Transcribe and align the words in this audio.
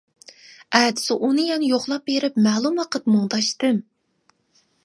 ئەتىسى 0.77 1.17
ئۇنى 1.27 1.45
يەنە 1.49 1.69
يوقلاپ 1.73 2.09
بېرىپ 2.11 2.41
مەلۇم 2.47 2.81
ۋاقىت 2.83 3.13
مۇڭداشتىم. 3.17 3.81